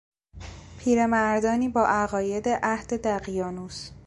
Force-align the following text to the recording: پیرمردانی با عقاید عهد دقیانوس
پیرمردانی 0.79 1.69
با 1.69 1.87
عقاید 1.87 2.49
عهد 2.49 2.93
دقیانوس 2.93 3.91